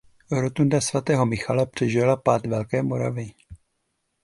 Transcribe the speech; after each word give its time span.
Rotunda 0.31 0.81
svatého 0.81 1.25
Michala 1.25 1.65
přežila 1.65 2.15
pád 2.15 2.45
Velké 2.45 2.83
Moravy. 2.83 3.31